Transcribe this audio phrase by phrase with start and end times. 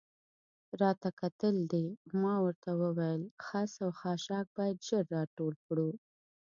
[0.81, 1.85] راته کتل دې؟
[2.21, 5.89] ما ورته وویل: خس او خاشاک باید ژر را ټول کړو.